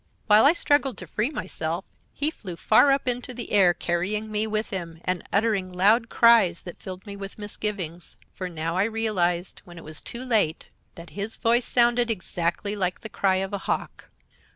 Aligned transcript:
"While 0.25 0.47
I 0.47 0.53
struggled 0.53 0.97
to 0.97 1.05
free 1.05 1.29
myself, 1.29 1.85
he 2.11 2.31
flew 2.31 2.55
far 2.55 2.91
up 2.91 3.07
into 3.07 3.35
the 3.35 3.51
air, 3.51 3.71
carrying 3.71 4.31
me 4.31 4.47
with 4.47 4.71
him, 4.71 4.99
and 5.05 5.23
uttering 5.31 5.71
loud 5.71 6.09
cries 6.09 6.63
that 6.63 6.81
filled 6.81 7.05
me 7.05 7.15
with 7.15 7.37
misgivings. 7.37 8.17
For 8.33 8.47
I 8.47 8.49
now 8.49 8.83
realized, 8.87 9.61
when 9.63 9.77
it 9.77 9.83
was 9.83 10.01
too 10.01 10.25
late, 10.25 10.71
that 10.95 11.11
his 11.11 11.35
voice 11.37 11.65
sounded 11.65 12.09
exactly 12.09 12.75
like 12.75 13.01
the 13.01 13.09
cry 13.09 13.35
of 13.35 13.53
a 13.53 13.59
Hawk! 13.59 14.09